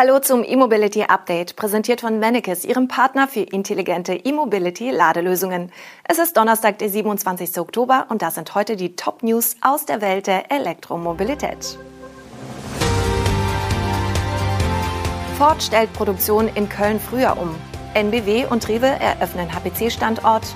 Hallo 0.00 0.20
zum 0.20 0.44
E-Mobility 0.44 1.02
Update, 1.02 1.56
präsentiert 1.56 2.02
von 2.02 2.20
Mennekes, 2.20 2.64
Ihrem 2.64 2.86
Partner 2.86 3.26
für 3.26 3.40
intelligente 3.40 4.14
E-Mobility 4.14 4.92
Ladelösungen. 4.92 5.72
Es 6.04 6.20
ist 6.20 6.36
Donnerstag, 6.36 6.78
der 6.78 6.88
27. 6.88 7.58
Oktober 7.58 8.06
und 8.08 8.22
das 8.22 8.36
sind 8.36 8.54
heute 8.54 8.76
die 8.76 8.94
Top 8.94 9.24
News 9.24 9.56
aus 9.60 9.86
der 9.86 10.00
Welt 10.00 10.28
der 10.28 10.52
Elektromobilität. 10.52 11.76
Ford 15.36 15.60
stellt 15.60 15.92
Produktion 15.94 16.46
in 16.46 16.68
Köln 16.68 17.00
früher 17.00 17.36
um. 17.36 17.52
NBW 17.94 18.46
und 18.48 18.68
Rewe 18.68 18.86
eröffnen 18.86 19.52
HPC-Standort. 19.52 20.46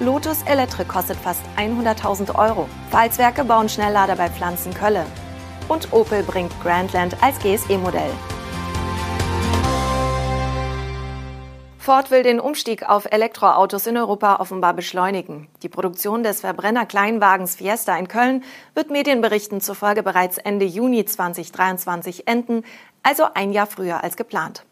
Lotus 0.00 0.42
Electric 0.46 0.88
kostet 0.88 1.16
fast 1.16 1.42
100.000 1.56 2.34
Euro. 2.36 2.68
Pfalzwerke 2.90 3.44
bauen 3.44 3.68
Schnelllader 3.68 4.16
bei 4.16 4.28
Pflanzenkölle. 4.28 5.06
Und 5.68 5.92
Opel 5.92 6.24
bringt 6.24 6.50
Grandland 6.60 7.16
als 7.22 7.38
GSE-Modell. 7.38 8.10
Ford 11.90 12.12
will 12.12 12.22
den 12.22 12.38
Umstieg 12.38 12.88
auf 12.88 13.08
Elektroautos 13.10 13.88
in 13.88 13.96
Europa 13.96 14.36
offenbar 14.36 14.74
beschleunigen. 14.74 15.48
Die 15.64 15.68
Produktion 15.68 16.22
des 16.22 16.40
Verbrenner-Kleinwagens 16.40 17.56
Fiesta 17.56 17.96
in 17.96 18.06
Köln 18.06 18.44
wird 18.74 18.90
Medienberichten 18.90 19.60
zufolge 19.60 20.04
bereits 20.04 20.38
Ende 20.38 20.66
Juni 20.66 21.04
2023 21.04 22.28
enden, 22.28 22.64
also 23.02 23.24
ein 23.34 23.50
Jahr 23.50 23.66
früher 23.66 24.04
als 24.04 24.16
geplant. 24.16 24.64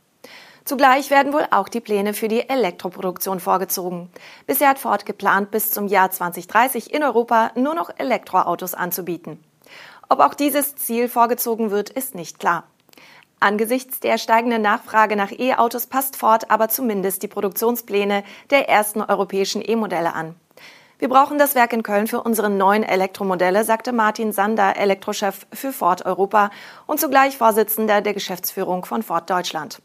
Zugleich 0.65 1.11
werden 1.11 1.33
wohl 1.33 1.45
auch 1.51 1.69
die 1.69 1.81
Pläne 1.81 2.15
für 2.15 2.29
die 2.29 2.49
Elektroproduktion 2.49 3.41
vorgezogen. 3.41 4.11
Bisher 4.47 4.69
hat 4.69 4.79
Ford 4.79 5.05
geplant, 5.05 5.51
bis 5.51 5.73
zum 5.73 5.89
Jahr 5.89 6.13
2030 6.13 6.95
in 6.95 7.03
Europa 7.03 7.51
nur 7.57 7.75
noch 7.75 7.91
Elektroautos 7.99 8.75
anzubieten. 8.75 9.43
Ob 10.09 10.21
auch 10.21 10.35
dieses 10.35 10.77
Ziel 10.77 11.09
vorgezogen 11.09 11.73
wird, 11.73 11.91
ist 11.91 12.15
nicht 12.15 12.39
klar. 12.39 12.63
Angesichts 13.41 14.01
der 14.01 14.19
steigenden 14.19 14.63
Nachfrage 14.63 15.15
nach 15.15 15.31
E-Autos 15.31 15.87
passt 15.87 16.17
Ford 16.17 16.51
aber 16.51 16.69
zumindest 16.69 17.23
die 17.23 17.29
Produktionspläne 17.29 18.25
der 18.51 18.69
ersten 18.69 19.01
europäischen 19.01 19.63
E-Modelle 19.65 20.15
an. 20.15 20.35
Wir 20.99 21.09
brauchen 21.09 21.39
das 21.39 21.55
Werk 21.55 21.73
in 21.73 21.85
Köln 21.85 22.09
für 22.09 22.21
unsere 22.23 22.51
neuen 22.51 22.83
Elektromodelle, 22.83 23.63
sagte 23.63 23.93
Martin 23.93 24.33
Sander, 24.33 24.77
Elektrochef 24.77 25.47
für 25.53 25.73
Ford 25.73 26.05
Europa 26.05 26.51
und 26.87 26.99
zugleich 26.99 27.39
Vorsitzender 27.39 28.01
der 28.01 28.15
Geschäftsführung 28.15 28.85
von 28.85 29.05
Ford 29.05 29.31
Deutschland. 29.31 29.81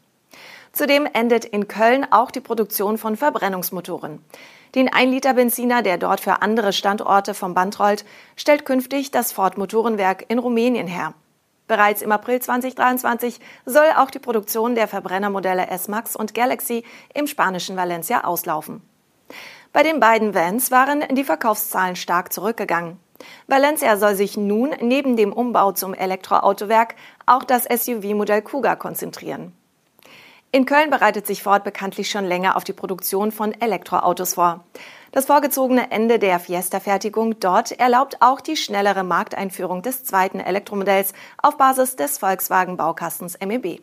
Zudem 0.72 1.06
endet 1.12 1.44
in 1.44 1.68
Köln 1.68 2.04
auch 2.10 2.32
die 2.32 2.40
Produktion 2.40 2.98
von 2.98 3.16
Verbrennungsmotoren. 3.16 4.24
Den 4.74 4.90
1-Liter-Benziner, 4.90 5.82
der 5.82 5.98
dort 5.98 6.18
für 6.18 6.42
andere 6.42 6.72
Standorte 6.72 7.34
vom 7.34 7.54
Band 7.54 7.78
rollt, 7.78 8.04
stellt 8.34 8.64
künftig 8.64 9.12
das 9.12 9.30
Ford 9.30 9.56
Motorenwerk 9.56 10.24
in 10.26 10.40
Rumänien 10.40 10.88
her. 10.88 11.14
Bereits 11.66 12.02
im 12.02 12.12
April 12.12 12.40
2023 12.40 13.40
soll 13.64 13.86
auch 13.96 14.10
die 14.10 14.18
Produktion 14.18 14.74
der 14.74 14.86
Verbrennermodelle 14.86 15.68
S-Max 15.68 16.14
und 16.14 16.34
Galaxy 16.34 16.84
im 17.14 17.26
spanischen 17.26 17.76
Valencia 17.76 18.24
auslaufen. 18.24 18.82
Bei 19.72 19.82
den 19.82 19.98
beiden 19.98 20.34
Vans 20.34 20.70
waren 20.70 21.02
die 21.14 21.24
Verkaufszahlen 21.24 21.96
stark 21.96 22.32
zurückgegangen. 22.32 23.00
Valencia 23.46 23.96
soll 23.96 24.14
sich 24.14 24.36
nun 24.36 24.74
neben 24.80 25.16
dem 25.16 25.32
Umbau 25.32 25.72
zum 25.72 25.94
Elektroautowerk 25.94 26.94
auch 27.26 27.44
das 27.44 27.64
SUV-Modell 27.64 28.42
Kuga 28.42 28.76
konzentrieren. 28.76 29.52
In 30.54 30.66
Köln 30.66 30.88
bereitet 30.88 31.26
sich 31.26 31.42
Ford 31.42 31.64
bekanntlich 31.64 32.08
schon 32.08 32.26
länger 32.26 32.54
auf 32.56 32.62
die 32.62 32.72
Produktion 32.72 33.32
von 33.32 33.60
Elektroautos 33.60 34.34
vor. 34.34 34.62
Das 35.10 35.26
vorgezogene 35.26 35.90
Ende 35.90 36.20
der 36.20 36.38
Fiesta-Fertigung 36.38 37.40
dort 37.40 37.72
erlaubt 37.72 38.18
auch 38.20 38.40
die 38.40 38.56
schnellere 38.56 39.02
Markteinführung 39.02 39.82
des 39.82 40.04
zweiten 40.04 40.38
Elektromodells 40.38 41.12
auf 41.42 41.56
Basis 41.56 41.96
des 41.96 42.18
Volkswagen-Baukastens 42.18 43.36
MEB. 43.44 43.80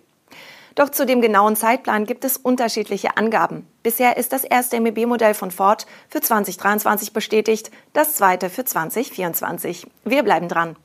Doch 0.75 0.87
zu 0.87 1.05
dem 1.05 1.19
genauen 1.19 1.57
Zeitplan 1.57 2.05
gibt 2.05 2.23
es 2.23 2.37
unterschiedliche 2.37 3.17
Angaben. 3.17 3.67
Bisher 3.83 4.15
ist 4.15 4.31
das 4.31 4.45
erste 4.45 4.79
MEB-Modell 4.79 5.33
von 5.33 5.51
Ford 5.51 5.85
für 6.07 6.21
2023 6.21 7.11
bestätigt, 7.11 7.69
das 7.91 8.15
zweite 8.15 8.49
für 8.49 8.63
2024. 8.63 9.87
Wir 10.05 10.23
bleiben 10.23 10.47
dran. 10.47 10.77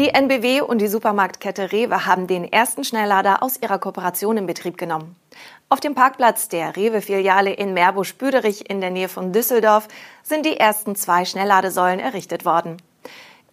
Die 0.00 0.08
NBW 0.08 0.62
und 0.62 0.78
die 0.78 0.88
Supermarktkette 0.88 1.72
Rewe 1.72 2.06
haben 2.06 2.26
den 2.26 2.50
ersten 2.50 2.84
Schnelllader 2.84 3.42
aus 3.42 3.60
ihrer 3.60 3.78
Kooperation 3.78 4.38
in 4.38 4.46
Betrieb 4.46 4.78
genommen. 4.78 5.14
Auf 5.68 5.78
dem 5.78 5.94
Parkplatz 5.94 6.48
der 6.48 6.74
Rewe-Filiale 6.74 7.52
in 7.52 7.74
Meerbusch-Büderich 7.74 8.70
in 8.70 8.80
der 8.80 8.88
Nähe 8.88 9.10
von 9.10 9.34
Düsseldorf 9.34 9.88
sind 10.22 10.46
die 10.46 10.56
ersten 10.56 10.96
zwei 10.96 11.26
Schnellladesäulen 11.26 12.00
errichtet 12.00 12.46
worden. 12.46 12.78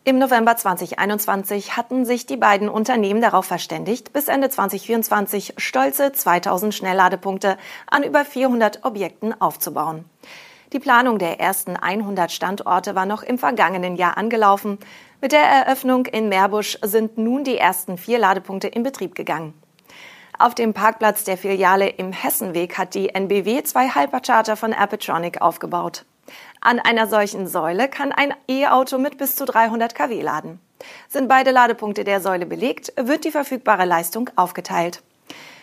Im 0.06 0.20
November 0.20 0.56
2021 0.56 1.76
hatten 1.76 2.06
sich 2.06 2.28
die 2.28 2.38
beiden 2.38 2.70
Unternehmen 2.70 3.20
darauf 3.20 3.44
verständigt, 3.46 4.14
bis 4.14 4.30
Ende 4.30 4.50
2024 4.50 5.56
stolze 5.58 6.14
2000 6.14 6.74
Schnellladepunkte 6.74 7.58
an 7.88 8.04
über 8.04 8.24
400 8.24 8.86
Objekten 8.86 9.34
aufzubauen. 9.42 10.06
Die 10.74 10.80
Planung 10.80 11.18
der 11.18 11.40
ersten 11.40 11.78
100 11.78 12.30
Standorte 12.30 12.94
war 12.94 13.06
noch 13.06 13.24
im 13.24 13.38
vergangenen 13.38 13.96
Jahr 13.96 14.18
angelaufen. 14.18 14.78
Mit 15.22 15.32
der 15.32 15.44
Eröffnung 15.44 16.06
in 16.06 16.28
Meerbusch 16.28 16.78
sind 16.82 17.18
nun 17.18 17.46
die 17.46 17.58
ersten 17.58 17.98
vier 17.98 18.20
Ladepunkte 18.20 18.68
in 18.68 18.84
Betrieb 18.84 19.16
gegangen. 19.16 19.54
Auf 20.38 20.56
dem 20.56 20.74
Parkplatz 20.74 21.24
der 21.24 21.38
Filiale 21.38 21.88
im 21.88 22.12
Hessenweg 22.12 22.78
hat 22.78 22.96
die 22.96 23.10
NBW 23.10 23.64
zwei 23.64 23.88
Hypercharger 23.90 24.58
von 24.58 24.74
Appetronic 24.74 25.42
aufgebaut. 25.42 26.06
An 26.60 26.80
einer 26.80 27.08
solchen 27.08 27.48
Säule 27.48 27.88
kann 27.88 28.12
ein 28.12 28.34
E-Auto 28.50 28.98
mit 28.98 29.18
bis 29.18 29.38
zu 29.38 29.46
300 29.46 29.96
kW 29.96 30.22
laden. 30.22 30.60
Sind 31.08 31.30
beide 31.30 31.52
Ladepunkte 31.52 32.04
der 32.04 32.20
Säule 32.20 32.46
belegt, 32.46 32.92
wird 32.98 33.24
die 33.24 33.32
verfügbare 33.32 33.86
Leistung 33.86 34.30
aufgeteilt. 34.36 35.02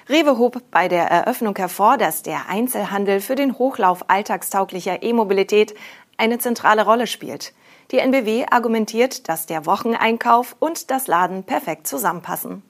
Rewe 0.08 0.36
hob 0.36 0.62
bei 0.70 0.88
der 0.88 1.06
Eröffnung 1.06 1.56
hervor, 1.56 1.96
dass 1.96 2.22
der 2.22 2.48
Einzelhandel 2.48 3.20
für 3.20 3.36
den 3.36 3.58
Hochlauf 3.58 4.04
alltagstauglicher 4.08 5.02
E-Mobilität 5.02 5.74
eine 6.18 6.38
zentrale 6.38 6.84
Rolle 6.84 7.06
spielt. 7.06 7.54
Die 7.90 7.98
NBW 7.98 8.44
argumentiert, 8.50 9.28
dass 9.28 9.46
der 9.46 9.64
Wocheneinkauf 9.64 10.56
und 10.58 10.90
das 10.90 11.06
Laden 11.06 11.44
perfekt 11.44 11.86
zusammenpassen. 11.86 12.62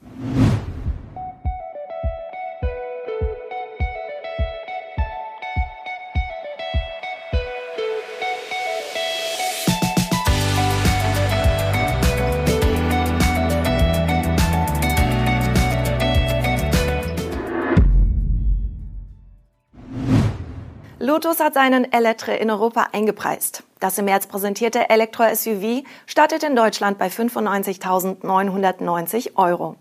Lotus 21.15 21.39
hat 21.39 21.55
seinen 21.55 21.93
Elettre 21.93 22.35
in 22.35 22.51
Europa 22.51 22.89
eingepreist. 22.91 23.63
Das 23.79 23.97
im 23.99 24.07
März 24.07 24.27
präsentierte 24.27 24.91
Elektro-SUV 24.91 25.85
startet 26.07 26.43
in 26.43 26.57
Deutschland 26.57 26.99
bei 26.99 27.07
95.990 27.07 29.37
Euro. 29.37 29.77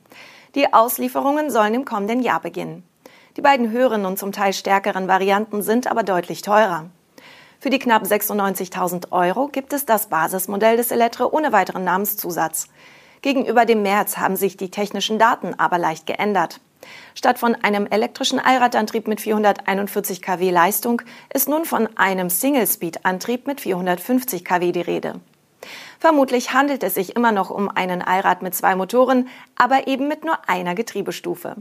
Die 0.53 0.71
Auslieferungen 0.71 1.49
sollen 1.49 1.73
im 1.73 1.85
kommenden 1.85 2.21
Jahr 2.21 2.39
beginnen. 2.39 2.83
Die 3.35 3.41
beiden 3.41 3.71
höheren 3.71 4.05
und 4.05 4.19
zum 4.19 4.31
Teil 4.31 4.53
stärkeren 4.53 5.07
Varianten 5.07 5.63
sind 5.63 5.87
aber 5.87 6.03
deutlich 6.03 6.43
teurer. 6.43 6.91
Für 7.59 7.71
die 7.71 7.79
knapp 7.79 8.03
96.000 8.03 9.11
Euro 9.11 9.47
gibt 9.47 9.73
es 9.73 9.87
das 9.87 10.09
Basismodell 10.09 10.77
des 10.77 10.91
Elettre 10.91 11.33
ohne 11.33 11.51
weiteren 11.51 11.83
Namenszusatz. 11.83 12.67
Gegenüber 13.23 13.65
dem 13.65 13.81
März 13.81 14.17
haben 14.17 14.35
sich 14.35 14.55
die 14.55 14.69
technischen 14.69 15.17
Daten 15.17 15.55
aber 15.57 15.79
leicht 15.79 16.05
geändert. 16.05 16.59
Statt 17.15 17.39
von 17.39 17.55
einem 17.55 17.85
elektrischen 17.85 18.39
Allradantrieb 18.39 19.07
mit 19.07 19.21
441 19.21 20.21
kW 20.21 20.49
Leistung 20.49 21.01
ist 21.33 21.49
nun 21.49 21.65
von 21.65 21.89
einem 21.97 22.29
Single-Speed-Antrieb 22.29 23.47
mit 23.47 23.61
450 23.61 24.43
kW 24.43 24.71
die 24.71 24.81
Rede. 24.81 25.19
Vermutlich 25.99 26.53
handelt 26.53 26.83
es 26.83 26.95
sich 26.95 27.15
immer 27.15 27.31
noch 27.31 27.49
um 27.49 27.69
einen 27.69 28.01
Allrad 28.01 28.41
mit 28.41 28.53
zwei 28.55 28.75
Motoren, 28.75 29.29
aber 29.55 29.87
eben 29.87 30.07
mit 30.07 30.25
nur 30.25 30.37
einer 30.49 30.75
Getriebestufe. 30.75 31.55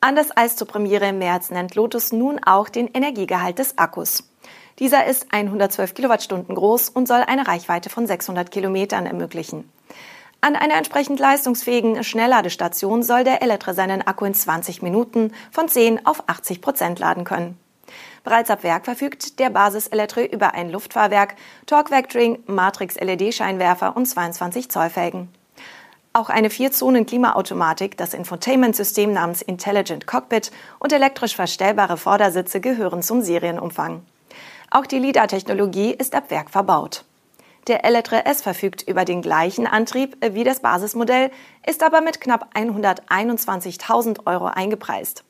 Anders 0.00 0.30
als 0.30 0.54
zur 0.54 0.68
Premiere 0.68 1.08
im 1.08 1.18
März 1.18 1.50
nennt 1.50 1.74
Lotus 1.74 2.12
nun 2.12 2.38
auch 2.44 2.68
den 2.68 2.88
Energiegehalt 2.88 3.58
des 3.58 3.78
Akkus. 3.78 4.30
Dieser 4.78 5.06
ist 5.06 5.26
112 5.32 5.94
Kilowattstunden 5.94 6.54
groß 6.54 6.90
und 6.90 7.08
soll 7.08 7.22
eine 7.26 7.48
Reichweite 7.48 7.90
von 7.90 8.06
600 8.06 8.52
Kilometern 8.52 9.06
ermöglichen. 9.06 9.68
An 10.40 10.54
einer 10.54 10.76
entsprechend 10.76 11.18
leistungsfähigen 11.18 12.04
Schnellladestation 12.04 13.02
soll 13.02 13.24
der 13.24 13.42
Elettre 13.42 13.74
seinen 13.74 14.06
Akku 14.06 14.24
in 14.24 14.34
20 14.34 14.82
Minuten 14.82 15.32
von 15.50 15.68
10 15.68 16.06
auf 16.06 16.22
80 16.28 16.60
Prozent 16.60 16.98
laden 17.00 17.24
können. 17.24 17.58
Bereits 18.22 18.50
ab 18.50 18.62
Werk 18.62 18.84
verfügt 18.84 19.40
der 19.40 19.50
Basis-Elettre 19.50 20.24
über 20.24 20.54
ein 20.54 20.70
Luftfahrwerk, 20.70 21.34
Torque 21.66 21.90
Vectoring, 21.90 22.38
Matrix-LED-Scheinwerfer 22.46 23.96
und 23.96 24.06
22 24.06 24.70
Zoll 24.70 24.90
Felgen. 24.90 25.28
Auch 26.12 26.28
eine 26.28 26.50
Vier-Zonen-Klimaautomatik, 26.50 27.96
das 27.96 28.14
Infotainment-System 28.14 29.12
namens 29.12 29.42
Intelligent 29.42 30.06
Cockpit 30.06 30.52
und 30.78 30.92
elektrisch 30.92 31.34
verstellbare 31.34 31.96
Vordersitze 31.96 32.60
gehören 32.60 33.02
zum 33.02 33.22
Serienumfang. 33.22 34.02
Auch 34.70 34.86
die 34.86 34.98
LIDAR-Technologie 34.98 35.92
ist 35.92 36.14
ab 36.14 36.30
Werk 36.30 36.50
verbaut. 36.50 37.04
Der 37.66 37.84
Elettre 37.84 38.24
S 38.24 38.40
verfügt 38.40 38.82
über 38.82 39.04
den 39.04 39.20
gleichen 39.20 39.66
Antrieb 39.66 40.16
wie 40.22 40.44
das 40.44 40.60
Basismodell, 40.60 41.30
ist 41.66 41.82
aber 41.82 42.00
mit 42.00 42.20
knapp 42.20 42.54
121.000 42.54 44.26
Euro 44.26 44.46
eingepreist. 44.46 45.24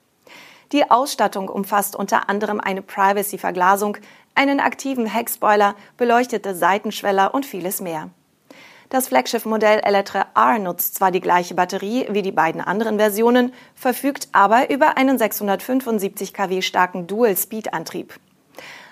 Die 0.72 0.90
Ausstattung 0.90 1.48
umfasst 1.48 1.96
unter 1.96 2.28
anderem 2.28 2.60
eine 2.60 2.82
Privacy-Verglasung, 2.82 3.96
einen 4.34 4.60
aktiven 4.60 5.06
Heckspoiler, 5.06 5.74
beleuchtete 5.96 6.54
Seitenschweller 6.54 7.34
und 7.34 7.46
vieles 7.46 7.80
mehr. 7.80 8.10
Das 8.90 9.08
Flaggschiff-Modell 9.08 9.80
Elettre 9.80 10.26
R 10.34 10.58
nutzt 10.58 10.94
zwar 10.94 11.10
die 11.10 11.20
gleiche 11.20 11.54
Batterie 11.54 12.06
wie 12.10 12.22
die 12.22 12.32
beiden 12.32 12.60
anderen 12.60 12.98
Versionen, 12.98 13.52
verfügt 13.74 14.28
aber 14.32 14.70
über 14.70 14.96
einen 14.96 15.18
675 15.18 16.32
kW 16.32 16.62
starken 16.62 17.06
Dual-Speed-Antrieb. 17.06 18.14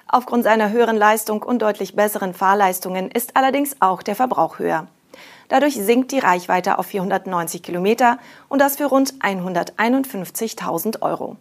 Aufgrund 0.08 0.44
seiner 0.44 0.70
höheren 0.70 0.96
Leistung 0.96 1.42
und 1.42 1.62
deutlich 1.62 1.96
besseren 1.96 2.32
Fahrleistungen 2.32 3.10
ist 3.10 3.36
allerdings 3.36 3.76
auch 3.80 4.02
der 4.02 4.14
Verbrauch 4.14 4.58
höher. 4.58 4.86
Dadurch 5.48 5.74
sinkt 5.74 6.12
die 6.12 6.18
Reichweite 6.18 6.78
auf 6.78 6.86
490 6.86 7.62
Kilometer 7.62 8.18
und 8.48 8.60
das 8.60 8.76
für 8.76 8.86
rund 8.86 9.14
151.000 9.14 11.02
Euro. 11.02 11.36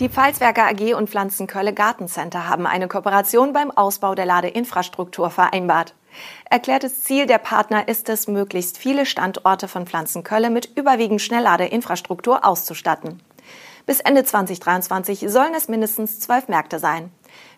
Die 0.00 0.08
Pfalzwerke 0.08 0.62
AG 0.62 0.94
und 0.94 1.08
Pflanzenkölle 1.08 1.72
Gartencenter 1.72 2.48
haben 2.48 2.66
eine 2.66 2.88
Kooperation 2.88 3.52
beim 3.52 3.70
Ausbau 3.70 4.14
der 4.14 4.26
Ladeinfrastruktur 4.26 5.30
vereinbart. 5.30 5.94
Erklärtes 6.50 7.02
Ziel 7.04 7.26
der 7.26 7.38
Partner 7.38 7.88
ist 7.88 8.08
es, 8.08 8.26
möglichst 8.26 8.78
viele 8.78 9.06
Standorte 9.06 9.68
von 9.68 9.86
Pflanzenkölle 9.86 10.50
mit 10.50 10.76
überwiegend 10.76 11.22
Schnellladeinfrastruktur 11.22 12.44
auszustatten. 12.44 13.20
Bis 13.86 14.00
Ende 14.00 14.24
2023 14.24 15.26
sollen 15.28 15.54
es 15.54 15.68
mindestens 15.68 16.18
zwölf 16.20 16.48
Märkte 16.48 16.78
sein. 16.78 17.10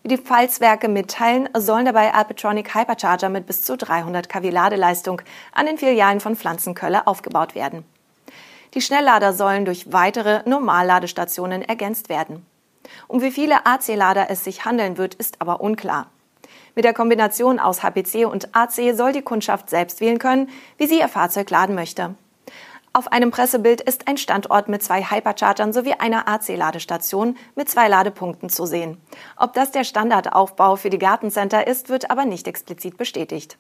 Wie 0.03 0.09
die 0.09 0.19
Pfalzwerke 0.19 0.89
mitteilen, 0.89 1.49
sollen 1.55 1.85
dabei 1.85 2.15
Alpetronic 2.15 2.75
Hypercharger 2.75 3.29
mit 3.29 3.47
bis 3.47 3.63
zu 3.63 3.77
300 3.77 4.29
kW 4.29 4.51
Ladeleistung 4.51 5.23
an 5.53 5.67
den 5.67 5.79
Filialen 5.79 6.21
von 6.21 6.37
Pflanzenkölle 6.37 7.07
aufgebaut 7.07 7.55
werden. 7.55 7.85
Die 8.75 8.81
Schnelllader 8.81 9.33
sollen 9.33 9.65
durch 9.65 9.93
weitere 9.93 10.43
Normalladestationen 10.49 11.63
ergänzt 11.63 12.09
werden. 12.09 12.45
Um 13.09 13.23
wie 13.23 13.31
viele 13.31 13.67
AC-Lader 13.67 14.31
es 14.31 14.45
sich 14.45 14.65
handeln 14.65 14.99
wird, 14.99 15.15
ist 15.15 15.41
aber 15.41 15.61
unklar. 15.61 16.11
Mit 16.75 16.85
der 16.85 16.93
Kombination 16.93 17.59
aus 17.59 17.83
HPC 17.83 18.27
und 18.27 18.55
AC 18.55 18.95
soll 18.95 19.13
die 19.13 19.23
Kundschaft 19.23 19.71
selbst 19.71 20.01
wählen 20.01 20.19
können, 20.19 20.51
wie 20.77 20.87
sie 20.87 20.99
ihr 20.99 21.09
Fahrzeug 21.09 21.49
laden 21.49 21.75
möchte. 21.75 22.15
Auf 22.97 23.13
einem 23.13 23.31
Pressebild 23.31 23.83
ist 23.83 24.09
ein 24.09 24.17
Standort 24.17 24.71
mit 24.71 24.83
zwei 24.83 25.03
Hyperchargern 25.03 25.75
sowie 25.75 25.93
einer 25.93 26.27
AC-Ladestation 26.29 27.37
mit 27.55 27.69
zwei 27.69 27.89
Ladepunkten 27.89 28.49
zu 28.49 28.65
sehen. 28.65 28.97
Ob 29.37 29.53
das 29.53 29.71
der 29.71 29.85
Standardaufbau 29.85 30.77
für 30.77 30.89
die 30.89 30.97
Gartencenter 30.99 31.67
ist, 31.67 31.91
wird 31.91 32.11
aber 32.11 32.25
nicht 32.25 32.49
explizit 32.49 32.97
bestätigt. 32.97 33.59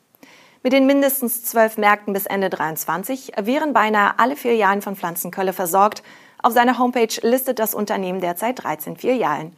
Mit 0.62 0.72
den 0.72 0.86
mindestens 0.86 1.44
zwölf 1.44 1.76
Märkten 1.76 2.14
bis 2.14 2.24
Ende 2.24 2.48
23 2.48 3.32
wären 3.38 3.74
beinahe 3.74 4.18
alle 4.18 4.36
Filialen 4.36 4.80
von 4.80 4.96
Pflanzenkölle 4.96 5.52
versorgt. 5.52 6.02
Auf 6.42 6.54
seiner 6.54 6.78
Homepage 6.78 7.20
listet 7.20 7.58
das 7.58 7.74
Unternehmen 7.74 8.22
derzeit 8.22 8.64
13 8.64 8.96
Filialen. 8.96 9.54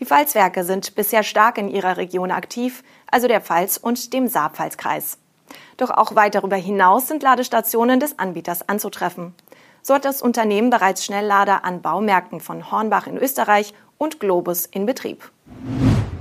Die 0.00 0.04
Pfalzwerke 0.04 0.64
sind 0.64 0.96
bisher 0.96 1.22
stark 1.22 1.56
in 1.56 1.70
ihrer 1.70 1.96
Region 1.96 2.30
aktiv, 2.30 2.84
also 3.10 3.26
der 3.26 3.40
Pfalz 3.40 3.78
und 3.78 4.12
dem 4.12 4.28
Saarpfalzkreis. 4.28 5.16
Doch 5.76 5.90
auch 5.90 6.14
weit 6.14 6.34
darüber 6.34 6.56
hinaus 6.56 7.08
sind 7.08 7.22
Ladestationen 7.22 8.00
des 8.00 8.18
Anbieters 8.18 8.68
anzutreffen. 8.68 9.34
So 9.82 9.94
hat 9.94 10.04
das 10.04 10.22
Unternehmen 10.22 10.70
bereits 10.70 11.04
Schnelllader 11.04 11.64
an 11.64 11.82
Baumärkten 11.82 12.40
von 12.40 12.70
Hornbach 12.70 13.06
in 13.06 13.18
Österreich 13.18 13.74
und 13.98 14.20
Globus 14.20 14.66
in 14.66 14.86
Betrieb. 14.86 15.30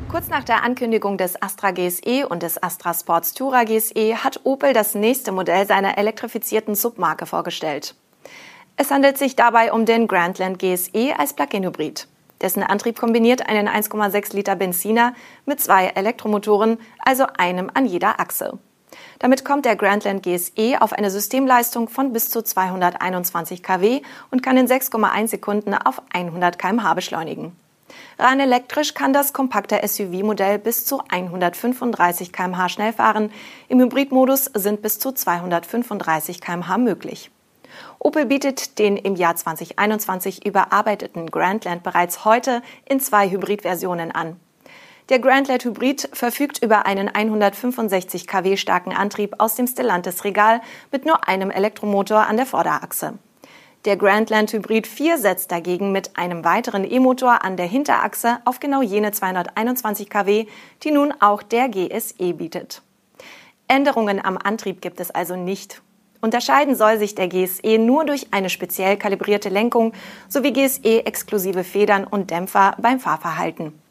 Kurz 0.09 0.27
nach 0.27 0.43
der 0.43 0.63
Ankündigung 0.63 1.17
des 1.17 1.41
Astra 1.41 1.71
GSE 1.71 2.27
und 2.27 2.43
des 2.43 2.61
Astra 2.61 2.93
Sports 2.93 3.33
Tourer 3.33 3.65
GSE 3.65 4.23
hat 4.23 4.41
Opel 4.43 4.73
das 4.73 4.93
nächste 4.93 5.31
Modell 5.31 5.65
seiner 5.65 5.97
elektrifizierten 5.97 6.75
Submarke 6.75 7.25
vorgestellt. 7.25 7.95
Es 8.75 8.91
handelt 8.91 9.17
sich 9.17 9.35
dabei 9.35 9.71
um 9.71 9.85
den 9.85 10.07
Grandland 10.07 10.59
GSE 10.59 11.13
als 11.17 11.33
Plug-in-Hybrid. 11.33 12.07
Dessen 12.41 12.63
Antrieb 12.63 12.99
kombiniert 12.99 13.47
einen 13.47 13.69
1,6 13.69 14.35
Liter 14.35 14.55
Benziner 14.55 15.13
mit 15.45 15.61
zwei 15.61 15.87
Elektromotoren, 15.87 16.77
also 16.99 17.25
einem 17.37 17.71
an 17.73 17.85
jeder 17.85 18.19
Achse. 18.19 18.59
Damit 19.19 19.45
kommt 19.45 19.65
der 19.65 19.75
Grandland 19.75 20.23
GSE 20.23 20.81
auf 20.81 20.93
eine 20.93 21.09
Systemleistung 21.09 21.89
von 21.89 22.13
bis 22.13 22.29
zu 22.29 22.41
221 22.41 23.63
kW 23.63 24.01
und 24.31 24.43
kann 24.43 24.57
in 24.57 24.67
6,1 24.67 25.27
Sekunden 25.27 25.73
auf 25.73 26.01
100 26.13 26.59
km/h 26.59 26.93
beschleunigen. 26.93 27.55
Rein 28.19 28.39
elektrisch 28.39 28.93
kann 28.93 29.13
das 29.13 29.33
kompakte 29.33 29.79
SUV-Modell 29.85 30.59
bis 30.59 30.85
zu 30.85 31.01
135 31.09 32.31
km/h 32.31 32.69
schnell 32.69 32.93
fahren. 32.93 33.31
Im 33.69 33.79
Hybridmodus 33.79 34.45
sind 34.53 34.81
bis 34.81 34.99
zu 34.99 35.11
235 35.11 36.41
km/h 36.41 36.77
möglich. 36.77 37.31
Opel 37.99 38.25
bietet 38.25 38.79
den 38.79 38.97
im 38.97 39.15
Jahr 39.15 39.35
2021 39.35 40.45
überarbeiteten 40.45 41.31
Grandland 41.31 41.83
bereits 41.83 42.25
heute 42.25 42.61
in 42.85 42.99
zwei 42.99 43.29
Hybridversionen 43.29 44.11
an. 44.11 44.39
Der 45.09 45.19
Grandland 45.19 45.65
Hybrid 45.65 46.09
verfügt 46.13 46.63
über 46.63 46.85
einen 46.85 47.09
165 47.09 48.25
kW 48.25 48.55
starken 48.55 48.93
Antrieb 48.93 49.35
aus 49.37 49.55
dem 49.55 49.67
Stellantis 49.67 50.23
Regal 50.23 50.61
mit 50.93 51.05
nur 51.05 51.27
einem 51.27 51.51
Elektromotor 51.51 52.25
an 52.25 52.37
der 52.37 52.45
Vorderachse. 52.45 53.15
Der 53.83 53.97
Grandland 53.97 54.53
Hybrid 54.53 54.87
4 54.87 55.17
setzt 55.17 55.51
dagegen 55.51 55.91
mit 55.91 56.15
einem 56.15 56.45
weiteren 56.45 56.89
E-Motor 56.89 57.43
an 57.43 57.57
der 57.57 57.65
Hinterachse 57.65 58.37
auf 58.45 58.61
genau 58.61 58.81
jene 58.81 59.11
221 59.11 60.09
kW, 60.09 60.45
die 60.83 60.91
nun 60.91 61.13
auch 61.19 61.43
der 61.43 61.67
GSE 61.67 62.33
bietet. 62.33 62.81
Änderungen 63.67 64.23
am 64.23 64.37
Antrieb 64.37 64.81
gibt 64.81 65.01
es 65.01 65.11
also 65.11 65.35
nicht. 65.35 65.81
Unterscheiden 66.21 66.75
soll 66.75 66.97
sich 66.97 67.13
der 67.13 67.27
GSE 67.27 67.77
nur 67.77 68.05
durch 68.05 68.27
eine 68.31 68.49
speziell 68.49 68.95
kalibrierte 68.95 69.49
Lenkung 69.49 69.91
sowie 70.29 70.53
GSE-exklusive 70.53 71.65
Federn 71.65 72.05
und 72.05 72.31
Dämpfer 72.31 72.77
beim 72.81 73.01
Fahrverhalten. 73.01 73.82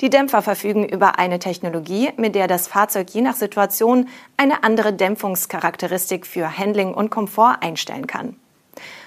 Die 0.00 0.10
Dämpfer 0.10 0.42
verfügen 0.42 0.88
über 0.88 1.18
eine 1.18 1.38
Technologie, 1.38 2.10
mit 2.16 2.34
der 2.34 2.48
das 2.48 2.66
Fahrzeug 2.66 3.10
je 3.10 3.20
nach 3.20 3.34
Situation 3.34 4.08
eine 4.36 4.64
andere 4.64 4.92
Dämpfungscharakteristik 4.92 6.26
für 6.26 6.58
Handling 6.58 6.92
und 6.94 7.10
Komfort 7.10 7.58
einstellen 7.60 8.06
kann. 8.06 8.36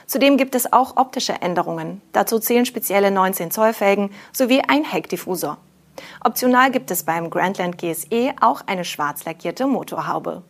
Zudem 0.06 0.38
gibt 0.38 0.56
es 0.56 0.72
auch 0.72 0.96
optische 0.96 1.42
Änderungen. 1.42 2.02
Dazu 2.14 2.40
zählen 2.40 2.66
spezielle 2.66 3.12
19 3.12 3.52
Zoll 3.52 3.74
Felgen 3.74 4.12
sowie 4.32 4.62
ein 4.66 4.86
Heckdiffusor. 4.86 5.58
Optional 6.24 6.72
gibt 6.72 6.92
es 6.92 7.04
beim 7.04 7.30
Grandland 7.30 7.78
GSE 7.78 8.34
auch 8.40 8.62
eine 8.68 8.86
schwarz 8.86 9.26
lackierte 9.26 9.68
Motorhaube. 9.68 10.44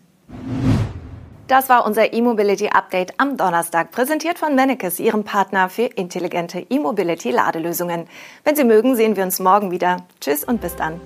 Das 1.47 1.69
war 1.69 1.85
unser 1.85 2.11
E-Mobility 2.11 2.67
Update 2.67 3.13
am 3.19 3.37
Donnerstag, 3.37 3.91
präsentiert 3.91 4.37
von 4.37 4.53
Mennekes, 4.53 4.99
Ihrem 4.99 5.23
Partner 5.23 5.69
für 5.69 5.83
intelligente 5.83 6.59
E-Mobility 6.69 7.31
Ladelösungen. 7.31 8.07
Wenn 8.43 8.57
Sie 8.57 8.65
mögen, 8.65 8.97
sehen 8.97 9.15
wir 9.15 9.23
uns 9.23 9.39
morgen 9.39 9.71
wieder. 9.71 10.05
Tschüss 10.19 10.43
und 10.43 10.59
bis 10.59 10.75
dann. 10.75 10.99